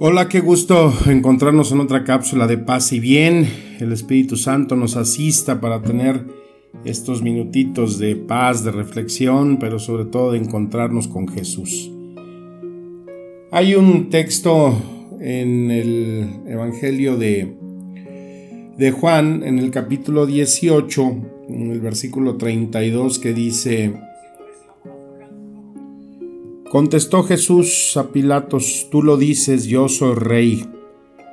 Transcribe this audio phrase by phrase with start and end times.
[0.00, 3.48] Hola, qué gusto encontrarnos en otra cápsula de paz y bien.
[3.80, 6.24] El Espíritu Santo nos asista para tener
[6.84, 11.90] estos minutitos de paz, de reflexión, pero sobre todo de encontrarnos con Jesús.
[13.50, 14.72] Hay un texto
[15.20, 17.56] en el Evangelio de,
[18.76, 21.16] de Juan, en el capítulo 18,
[21.48, 24.00] en el versículo 32, que dice,
[26.70, 30.66] Contestó Jesús a Pilatos, tú lo dices, yo soy rey.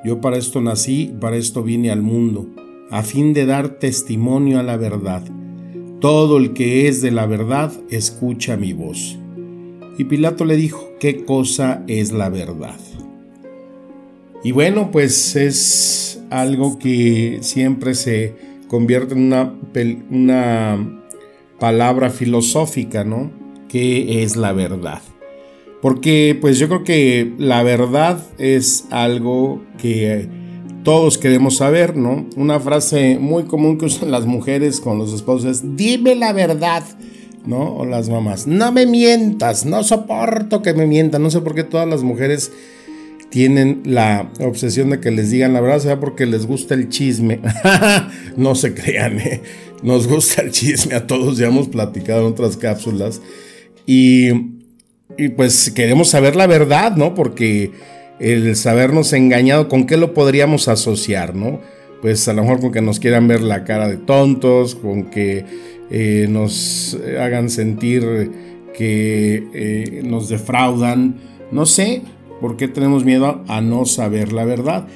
[0.06, 2.48] Yo para esto nací, para esto vine al mundo,
[2.90, 5.24] a fin de dar testimonio a la verdad.
[6.00, 9.18] Todo el que es de la verdad, escucha mi voz.
[9.98, 12.80] Y Pilato le dijo, ¿qué cosa es la verdad?
[14.42, 18.36] Y bueno, pues es algo que siempre se
[18.70, 19.54] convierte en una,
[20.10, 21.04] una
[21.60, 23.32] palabra filosófica, ¿no?
[23.68, 25.02] ¿Qué es la verdad?
[25.86, 30.28] Porque pues yo creo que la verdad es algo que
[30.84, 32.26] todos queremos saber, ¿no?
[32.36, 36.84] Una frase muy común que usan las mujeres con los esposos es, dime la verdad,
[37.46, 37.76] ¿no?
[37.76, 41.64] O las mamás, no me mientas, no soporto que me mientan, no sé por qué
[41.64, 42.52] todas las mujeres
[43.30, 47.42] tienen la obsesión de que les digan la verdad, sea porque les gusta el chisme.
[48.38, 49.44] no se crean, ¿eh?
[49.84, 53.22] nos gusta el chisme a todos, ya hemos platicado en otras cápsulas.
[53.86, 54.55] Y
[55.18, 57.14] y pues queremos saber la verdad, ¿no?
[57.14, 57.72] Porque
[58.20, 61.60] el sabernos engañado, ¿con qué lo podríamos asociar, ¿no?
[62.02, 65.46] Pues a lo mejor con que nos quieran ver la cara de tontos, con que
[65.90, 68.32] eh, nos hagan sentir
[68.78, 71.16] que eh, nos defraudan,
[71.52, 72.02] no sé,
[72.42, 74.88] ¿por qué tenemos miedo a no saber la verdad?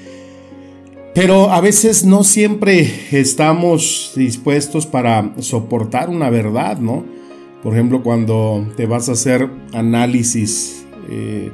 [1.16, 7.03] Pero a veces no siempre estamos dispuestos para soportar una verdad, ¿no?
[7.64, 11.52] Por ejemplo, cuando te vas a hacer análisis eh,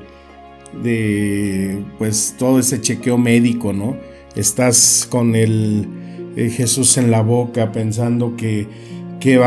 [0.83, 3.97] de pues todo ese chequeo médico, ¿no?
[4.35, 5.87] Estás con el
[6.35, 8.67] eh, Jesús en la boca pensando que
[9.19, 9.39] qué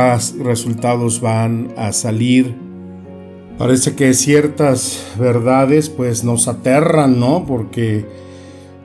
[0.42, 2.54] resultados van a salir.
[3.58, 7.44] Parece que ciertas verdades pues nos aterran, ¿no?
[7.46, 8.04] Porque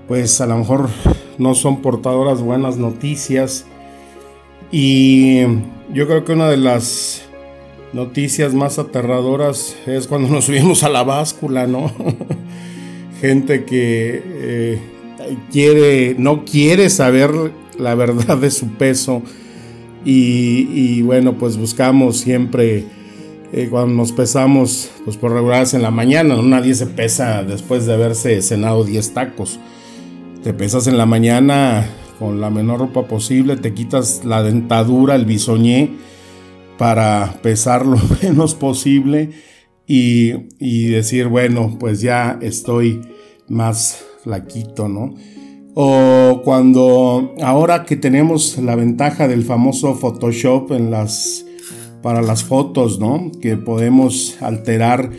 [0.07, 0.89] pues a lo mejor
[1.37, 3.65] no son portadoras buenas noticias.
[4.71, 5.41] Y
[5.93, 7.23] yo creo que una de las
[7.93, 11.91] noticias más aterradoras es cuando nos subimos a la báscula, ¿no?
[13.21, 14.79] Gente que eh,
[15.51, 17.31] quiere, no quiere saber
[17.77, 19.21] la verdad de su peso
[20.05, 22.83] y, bueno, pues buscamos siempre
[23.53, 27.93] eh, cuando nos pesamos, pues por regulares en la mañana, nadie se pesa después de
[27.93, 29.61] haberse cenado 10 tacos.
[30.43, 31.87] Te pesas en la mañana
[32.19, 35.91] con la menor ropa posible, te quitas la dentadura, el bisoñé
[36.77, 39.29] para pesar lo menos posible
[39.85, 43.01] y, decir, bueno, pues ya estoy
[43.47, 45.13] más flaquito, ¿no?
[45.75, 51.45] O cuando ahora que tenemos la ventaja del famoso Photoshop en las
[52.01, 53.31] para las fotos, ¿no?
[53.41, 55.09] Que podemos alterar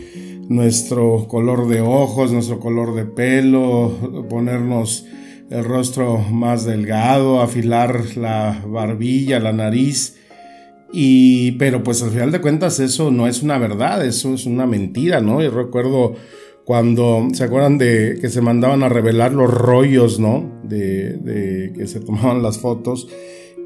[0.47, 3.91] nuestro color de ojos, nuestro color de pelo,
[4.29, 5.05] ponernos
[5.49, 10.15] el rostro más delgado, afilar la barbilla, la nariz
[10.97, 14.65] y, pero pues al final de cuentas eso no es una verdad, eso es una
[14.65, 15.43] mentira, ¿no?
[15.43, 16.13] Y recuerdo
[16.63, 20.61] cuando, ¿se acuerdan de que se mandaban a revelar los rollos, ¿no?
[20.63, 23.09] De, de que se tomaban las fotos.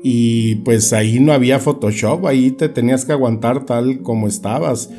[0.02, 4.90] Y pues ahí no había Photoshop, ahí te tenías que aguantar tal como estabas.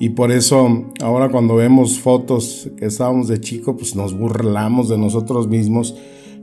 [0.00, 4.98] Y por eso ahora cuando vemos fotos que estábamos de chico, pues nos burlamos de
[4.98, 5.94] nosotros mismos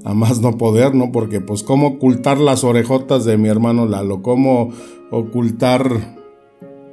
[0.04, 1.12] a más no poder, ¿no?
[1.12, 4.72] Porque pues cómo ocultar las orejotas de mi hermano Lalo, cómo
[5.12, 6.18] ocultar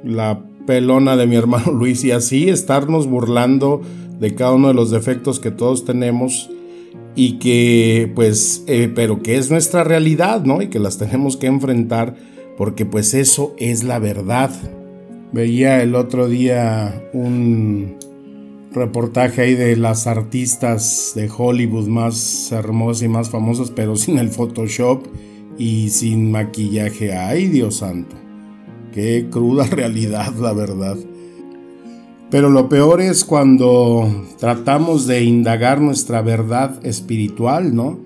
[0.03, 3.81] la pelona de mi hermano Luis y así estarnos burlando
[4.19, 6.49] de cada uno de los defectos que todos tenemos
[7.15, 10.61] y que pues, eh, pero que es nuestra realidad, ¿no?
[10.61, 12.15] Y que las tenemos que enfrentar
[12.57, 14.51] porque pues eso es la verdad.
[15.33, 17.97] Veía el otro día un
[18.71, 24.29] reportaje ahí de las artistas de Hollywood más hermosas y más famosas, pero sin el
[24.29, 25.05] Photoshop
[25.57, 27.13] y sin maquillaje.
[27.13, 28.15] Ay, Dios santo.
[28.93, 30.97] Qué cruda realidad, la verdad.
[32.29, 37.99] Pero lo peor es cuando tratamos de indagar nuestra verdad espiritual, ¿no?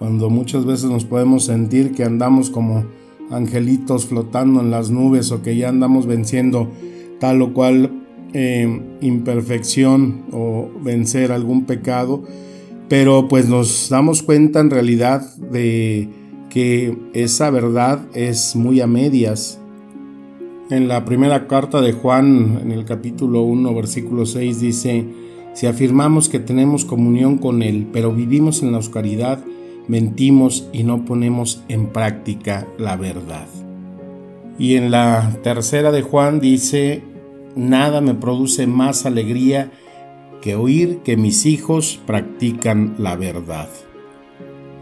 [0.00, 2.84] Cuando muchas veces nos podemos sentir que andamos como
[3.30, 6.68] angelitos flotando en las nubes o que ya andamos venciendo
[7.20, 7.89] tal o cual
[8.32, 12.22] eh, imperfección o vencer algún pecado,
[12.88, 16.08] pero pues nos damos cuenta en realidad de
[16.48, 19.60] que esa verdad es muy a medias
[20.70, 25.04] en la primera carta de Juan, en el capítulo 1, versículo 6, dice,
[25.52, 29.40] si afirmamos que tenemos comunión con Él, pero vivimos en la oscuridad,
[29.88, 33.48] mentimos y no ponemos en práctica la verdad.
[34.60, 37.02] Y en la tercera de Juan dice,
[37.56, 39.70] nada me produce más alegría
[40.40, 43.68] que oír que mis hijos practican la verdad.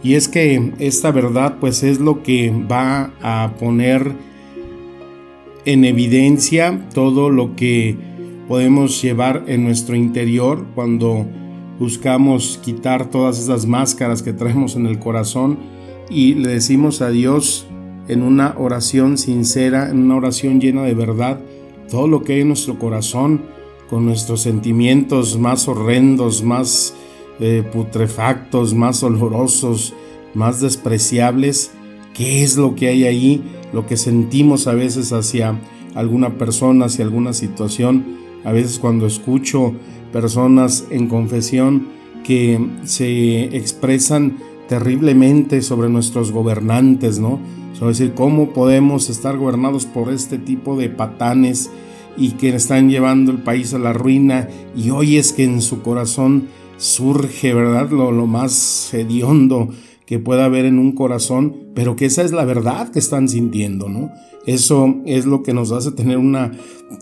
[0.02, 4.12] Y es que esta verdad pues es lo que va a poner
[5.64, 7.96] en evidencia todo lo que
[8.46, 11.26] podemos llevar en nuestro interior cuando
[11.78, 15.58] buscamos quitar todas esas máscaras que traemos en el corazón
[16.08, 17.66] y le decimos a Dios
[18.08, 21.40] en una oración sincera, en una oración llena de verdad,
[21.90, 23.42] todo lo que hay en nuestro corazón,
[23.88, 26.94] con nuestros sentimientos más horrendos, más
[27.40, 29.94] eh, putrefactos, más olorosos,
[30.34, 31.72] más despreciables,
[32.14, 33.42] qué es lo que hay ahí,
[33.72, 35.58] lo que sentimos a veces hacia
[35.94, 38.18] alguna persona, hacia alguna situación.
[38.44, 39.72] A veces cuando escucho
[40.12, 41.88] personas en confesión
[42.24, 44.36] que se expresan
[44.68, 47.40] terriblemente sobre nuestros gobernantes, ¿no?
[47.74, 51.70] Es decir, cómo podemos estar gobernados por este tipo de patanes
[52.16, 55.82] y que están llevando el país a la ruina y hoy es que en su
[55.82, 57.90] corazón surge, ¿verdad?
[57.90, 59.68] Lo, lo más hediondo
[60.06, 63.88] que pueda haber en un corazón, pero que esa es la verdad que están sintiendo,
[63.88, 64.10] ¿no?
[64.46, 66.52] Eso es lo que nos hace tener una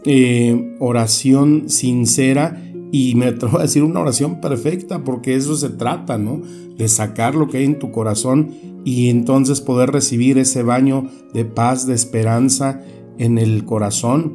[0.05, 2.61] eh, oración sincera
[2.93, 6.41] y me atrevo a decir una oración perfecta, porque eso se trata, ¿no?
[6.77, 8.51] De sacar lo que hay en tu corazón
[8.85, 12.81] y entonces poder recibir ese baño de paz, de esperanza
[13.19, 14.35] en el corazón.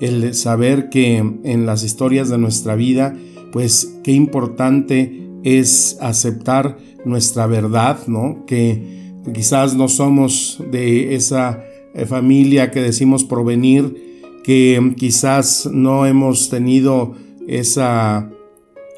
[0.00, 3.16] El saber que en las historias de nuestra vida,
[3.52, 8.44] pues qué importante es aceptar nuestra verdad, ¿no?
[8.46, 11.62] Que quizás no somos de esa
[11.94, 17.14] eh, familia que decimos provenir, que quizás no hemos tenido
[17.48, 18.30] esa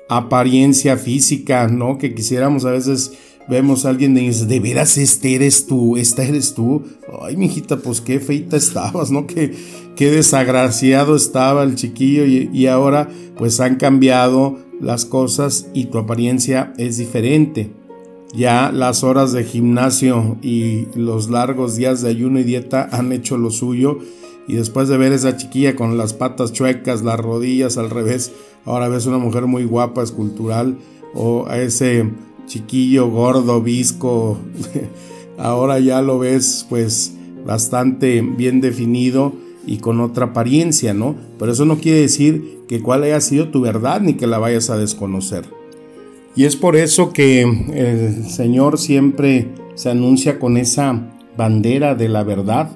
[0.08, 1.98] apariencia física, ¿no?
[1.98, 3.12] Que quisiéramos a veces
[3.48, 5.96] vemos a alguien y dice, ¿de veras este eres tú?
[5.96, 6.82] ¿Esta eres tú?
[7.22, 9.26] Ay, mijita, pues qué feita estabas, ¿no?
[9.26, 9.54] Qué,
[9.96, 16.98] desagraciado estaba el chiquillo y ahora pues han cambiado las cosas y tu apariencia es
[16.98, 17.70] diferente.
[18.34, 23.38] Ya las horas de gimnasio y los largos días de ayuno y dieta han hecho
[23.38, 23.98] lo suyo.
[24.48, 28.32] Y después de ver esa chiquilla con las patas chuecas, las rodillas al revés,
[28.64, 30.78] ahora ves una mujer muy guapa, escultural,
[31.14, 32.10] o a ese
[32.46, 34.38] chiquillo gordo, visco,
[35.38, 37.12] ahora ya lo ves pues
[37.44, 39.32] bastante bien definido
[39.66, 41.16] y con otra apariencia, ¿no?
[41.38, 44.70] Pero eso no quiere decir que cuál haya sido tu verdad ni que la vayas
[44.70, 45.44] a desconocer.
[46.36, 52.24] Y es por eso que el Señor siempre se anuncia con esa bandera de la
[52.24, 52.70] verdad.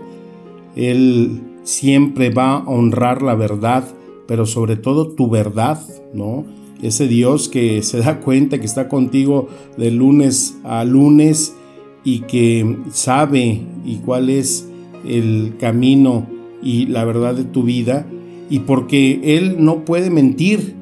[0.76, 3.84] Él siempre va a honrar la verdad,
[4.26, 5.81] pero sobre todo tu verdad,
[6.12, 6.44] ¿no?
[6.82, 11.54] Ese Dios que se da cuenta que está contigo de lunes a lunes
[12.02, 14.68] y que sabe y cuál es
[15.06, 16.26] el camino
[16.62, 18.06] y la verdad de tu vida
[18.49, 20.75] y porque Él no puede mentir,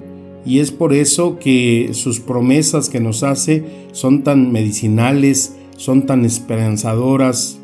[0.46, 6.24] y es por eso que sus promesas que nos hace son tan medicinales, son tan
[6.24, 7.57] esperanzadoras,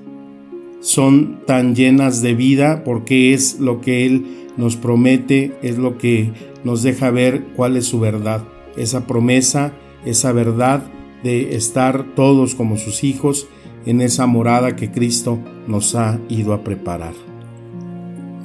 [0.84, 6.30] son tan llenas de vida, porque es lo que Él nos promete, es lo que
[6.62, 8.44] nos deja ver cuál es su verdad.
[8.76, 9.72] Esa promesa,
[10.04, 10.82] esa verdad
[11.22, 13.48] de estar todos como sus hijos
[13.86, 17.14] en esa morada que Cristo nos ha ido a preparar.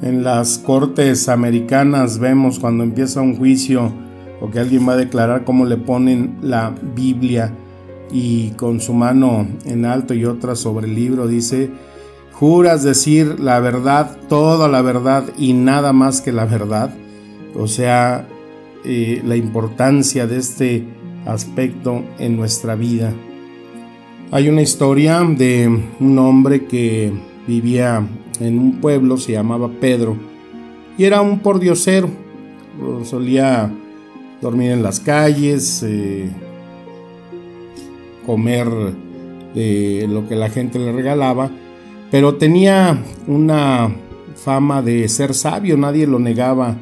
[0.00, 3.92] En las cortes americanas vemos cuando empieza un juicio
[4.40, 7.52] o que alguien va a declarar cómo le ponen la Biblia
[8.10, 11.70] y con su mano en alto y otra sobre el libro dice,
[12.40, 16.90] juras decir la verdad, toda la verdad y nada más que la verdad.
[17.54, 18.26] O sea,
[18.82, 20.86] eh, la importancia de este
[21.26, 23.12] aspecto en nuestra vida.
[24.30, 25.68] Hay una historia de
[26.00, 27.12] un hombre que
[27.46, 28.08] vivía
[28.40, 30.16] en un pueblo, se llamaba Pedro,
[30.96, 32.08] y era un pordiosero,
[33.04, 33.70] solía
[34.40, 36.30] dormir en las calles, eh,
[38.24, 38.66] comer
[39.54, 41.50] de lo que la gente le regalaba,
[42.10, 43.94] pero tenía una
[44.34, 46.78] fama de ser sabio, nadie lo negaba.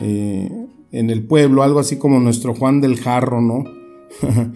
[0.00, 0.50] eh,
[0.92, 3.64] en el pueblo, algo así como nuestro Juan del Jarro, ¿no?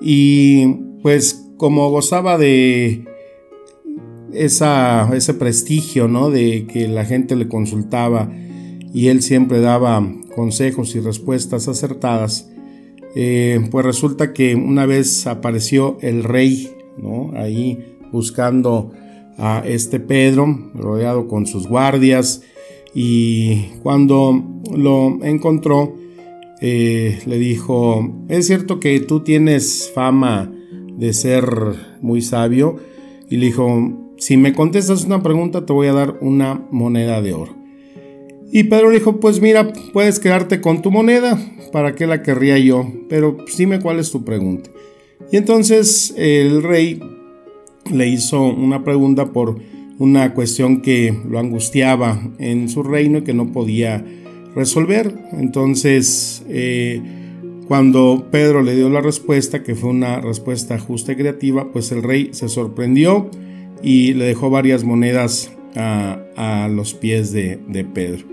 [0.00, 0.66] y
[1.02, 3.04] pues como gozaba de
[4.32, 6.30] esa, ese prestigio, ¿no?
[6.30, 8.30] De que la gente le consultaba
[8.92, 12.50] y él siempre daba consejos y respuestas acertadas,
[13.14, 17.32] eh, pues resulta que una vez apareció el rey, ¿no?
[17.34, 18.92] Ahí buscando
[19.38, 22.42] a este Pedro, rodeado con sus guardias,
[22.94, 25.94] y cuando lo encontró,
[26.60, 30.52] eh, le dijo, es cierto que tú tienes fama
[30.96, 31.44] de ser
[32.00, 32.76] muy sabio,
[33.30, 37.34] y le dijo, si me contestas una pregunta te voy a dar una moneda de
[37.34, 37.56] oro.
[38.50, 41.38] Y Pedro le dijo, pues mira, puedes quedarte con tu moneda,
[41.70, 42.90] ¿para qué la querría yo?
[43.08, 44.70] Pero dime cuál es tu pregunta.
[45.30, 47.00] Y entonces el rey
[47.90, 49.58] le hizo una pregunta por
[49.98, 54.04] una cuestión que lo angustiaba en su reino y que no podía
[54.54, 55.14] resolver.
[55.32, 57.02] Entonces, eh,
[57.66, 62.02] cuando Pedro le dio la respuesta, que fue una respuesta justa y creativa, pues el
[62.02, 63.30] rey se sorprendió
[63.82, 67.58] y le dejó varias monedas a, los pies de,
[67.94, 68.24] Pedro.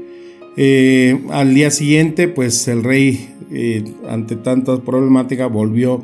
[0.58, 6.02] Eh, al día siguiente, pues el rey, eh, ante tanta problemática, volvió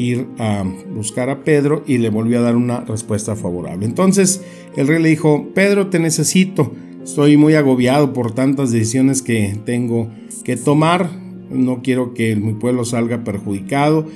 [0.00, 0.64] ir a
[0.94, 3.86] buscar a Pedro y le volvió a dar una respuesta favorable.
[3.86, 4.42] Entonces
[4.76, 10.08] el rey le dijo, Pedro, te necesito, estoy muy agobiado por tantas decisiones que tengo
[10.44, 11.10] que tomar,
[11.50, 14.06] no quiero que mi pueblo salga perjudicado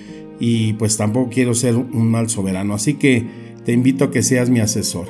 [0.41, 3.25] y pues tampoco quiero ser un mal soberano, así que
[3.64, 5.09] te invito a que seas mi asesor.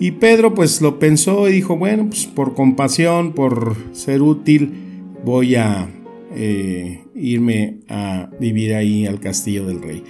[0.00, 4.72] Y Pedro pues lo pensó y dijo, bueno, pues por compasión, por ser útil,
[5.24, 5.88] voy a
[6.34, 10.02] eh, irme a vivir ahí al castillo del rey.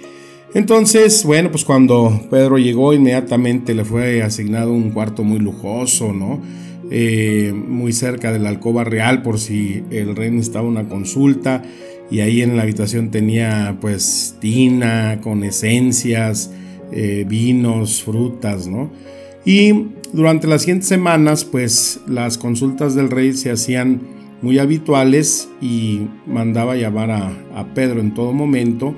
[0.53, 6.41] Entonces, bueno, pues cuando Pedro llegó, inmediatamente le fue asignado un cuarto muy lujoso, ¿no?
[6.89, 11.61] Eh, muy cerca de la alcoba real por si el rey necesitaba una consulta.
[12.09, 16.51] Y ahí en la habitación tenía pues tina con esencias,
[16.91, 18.91] eh, vinos, frutas, ¿no?
[19.43, 24.01] Y durante las siguientes semanas, pues las consultas del rey se hacían
[24.41, 28.95] muy habituales y mandaba llamar a, Pedro en todo momento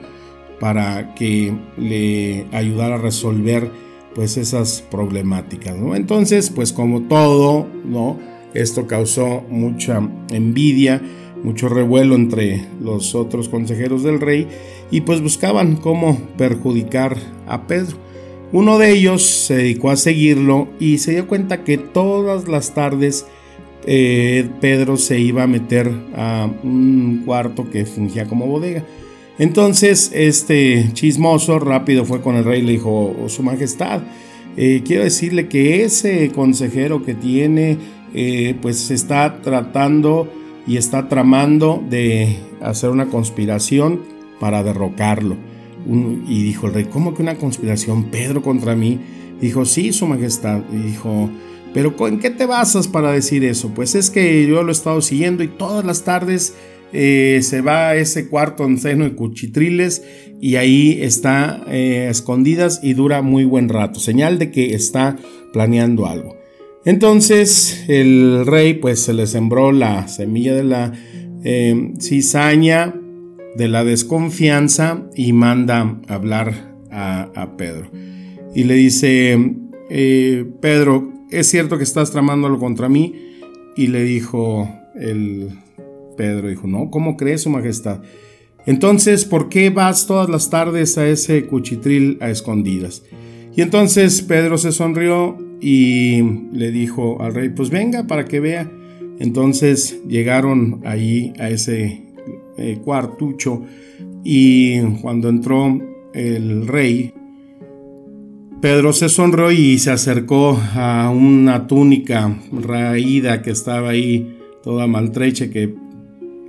[0.59, 3.71] para que le ayudara a resolver
[4.15, 8.17] pues esas problemáticas, Entonces, pues como todo, ¿no?
[8.55, 10.01] Esto causó mucha
[10.31, 11.01] envidia,
[11.43, 14.47] mucho revuelo entre los otros consejeros del rey
[14.89, 17.15] y pues buscaban cómo perjudicar
[17.47, 17.97] a Pedro.
[18.51, 23.27] Uno de ellos se dedicó a seguirlo y se dio cuenta que todas las tardes
[23.89, 28.83] eh, Pedro se iba a meter a un cuarto que fungía como bodega.
[29.39, 34.01] Entonces este chismoso rápido fue con el rey y le dijo, oh, Su Majestad,
[34.57, 37.77] eh, quiero decirle que ese consejero que tiene,
[38.13, 40.33] eh, pues está tratando
[40.67, 44.01] y está tramando de hacer una conspiración
[44.41, 45.37] para derrocarlo.
[45.87, 48.05] y dijo el rey, ¿cómo que una conspiración?
[48.05, 48.99] Pedro contra mí.
[49.39, 50.59] Dijo, sí, Su Majestad.
[50.63, 51.29] Dijo,
[51.73, 53.71] pero ¿en qué te basas para decir eso?
[53.73, 56.53] Pues es que yo lo he estado siguiendo y todas las tardes
[56.93, 60.03] eh, se va a ese cuarto en seno de cuchitriles
[60.39, 65.17] y ahí está eh, escondidas y dura muy buen rato, señal de que está
[65.51, 66.37] planeando algo.
[66.85, 70.93] Entonces el rey pues se le sembró la semilla de la
[71.43, 72.95] eh, cizaña,
[73.57, 77.91] de la desconfianza y manda hablar a, a Pedro.
[78.55, 79.55] Y le dice,
[80.61, 83.13] Pedro, es cierto que estás tramándolo contra mí.
[83.75, 85.49] Y le dijo el
[86.17, 88.01] Pedro, dijo, no, ¿cómo crees, su majestad?
[88.65, 93.03] Entonces, ¿por qué vas todas las tardes a ese cuchitril a escondidas?
[93.55, 98.69] Y entonces Pedro se sonrió y le dijo al rey, pues venga para que vea.
[99.19, 102.03] Entonces llegaron ahí a ese
[102.57, 103.63] eh, cuartucho
[104.23, 105.79] y cuando entró
[106.13, 107.13] el rey,
[108.61, 115.51] Pedro se sonrió y se acercó a una túnica raída que estaba ahí, toda maltrecha,
[115.51, 115.75] que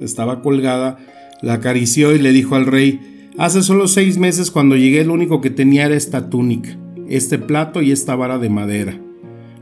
[0.01, 0.97] estaba colgada,
[1.43, 5.43] la acarició y le dijo al rey, hace solo seis meses cuando llegué el único
[5.43, 6.79] que tenía era esta túnica,
[7.11, 8.99] este plato y esta vara de madera.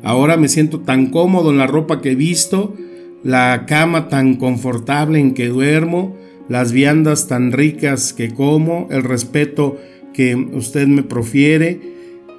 [0.04, 2.76] Ahora me siento tan cómodo en la ropa que he visto,
[3.24, 6.16] la cama tan confortable en que duermo,
[6.48, 9.78] las viandas tan ricas que como, el respeto
[10.14, 11.95] que usted me profiere,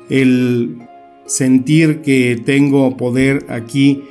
[0.09, 0.77] el
[1.25, 4.03] sentir que tengo poder aquí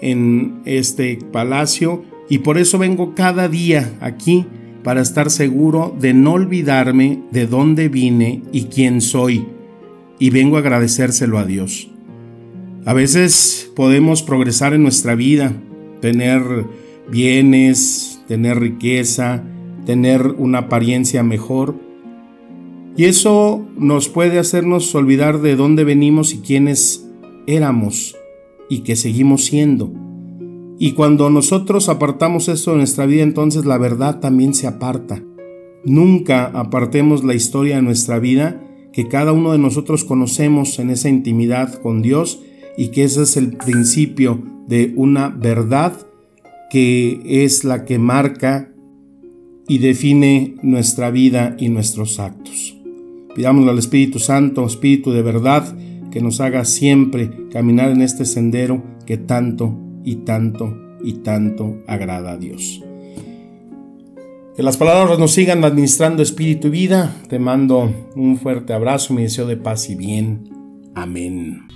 [0.00, 4.46] en este palacio y por eso vengo cada día aquí
[4.82, 9.46] para estar seguro de no olvidarme de dónde vine y quién soy
[10.18, 11.90] y vengo a agradecérselo a Dios.
[12.84, 15.52] A veces podemos progresar en nuestra vida,
[16.00, 16.42] tener
[17.10, 19.42] bienes, tener riqueza,
[19.84, 21.74] tener una apariencia mejor.
[22.96, 27.08] Y eso nos puede hacernos olvidar de dónde venimos y quiénes
[27.46, 28.16] éramos
[28.68, 29.92] y que seguimos siendo.
[30.78, 35.22] Y cuando nosotros apartamos esto de nuestra vida, entonces la verdad también se aparta.
[35.84, 41.08] Nunca apartemos la historia de nuestra vida que cada uno de nosotros conocemos en esa
[41.08, 42.42] intimidad con Dios
[42.76, 45.94] y que ese es el principio de una verdad
[46.70, 48.72] que es la que marca
[49.68, 52.79] y define nuestra vida y nuestros actos.
[53.34, 55.76] Pidámosle al Espíritu Santo, Espíritu de verdad,
[56.10, 62.32] que nos haga siempre caminar en este sendero que tanto y tanto y tanto agrada
[62.32, 62.82] a Dios.
[64.56, 67.16] Que las palabras nos sigan administrando espíritu y vida.
[67.28, 70.50] Te mando un fuerte abrazo, mi deseo de paz y bien.
[70.94, 71.68] Amén.